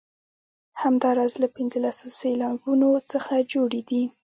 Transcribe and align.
همداراز 0.81 1.31
له 1.41 1.47
پنځلسو 1.55 2.05
سېلابونو 2.19 2.89
څخه 3.11 3.33
جوړې 3.51 3.81
دي. 3.89 4.03